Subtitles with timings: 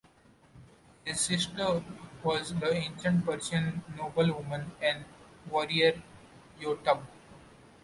[1.05, 1.83] His sister
[2.23, 5.05] was the ancient Persian noblewoman and
[5.47, 6.01] warrior
[6.59, 7.05] Youtab.